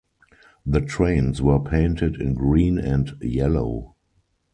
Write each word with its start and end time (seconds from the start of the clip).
The 0.65 0.81
trains 0.81 1.43
were 1.43 1.59
painted 1.59 2.19
in 2.19 2.33
green 2.33 2.79
and 2.79 3.15
yellow. 3.21 3.93